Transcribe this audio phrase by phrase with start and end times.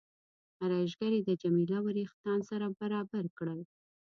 [0.63, 3.59] ارایشګرې د جميله وریښتان سره برابر کړل.